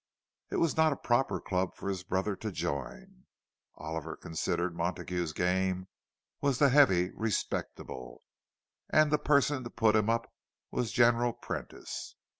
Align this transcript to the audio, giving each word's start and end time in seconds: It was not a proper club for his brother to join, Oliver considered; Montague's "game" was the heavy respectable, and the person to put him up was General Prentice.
It 0.49 0.55
was 0.55 0.75
not 0.75 0.91
a 0.93 0.95
proper 0.95 1.39
club 1.39 1.75
for 1.75 1.87
his 1.87 2.01
brother 2.01 2.35
to 2.35 2.51
join, 2.51 3.25
Oliver 3.75 4.15
considered; 4.15 4.75
Montague's 4.75 5.31
"game" 5.31 5.89
was 6.41 6.57
the 6.57 6.69
heavy 6.69 7.11
respectable, 7.11 8.23
and 8.89 9.11
the 9.11 9.19
person 9.19 9.63
to 9.63 9.69
put 9.69 9.95
him 9.95 10.09
up 10.09 10.33
was 10.71 10.91
General 10.91 11.33
Prentice. 11.33 12.15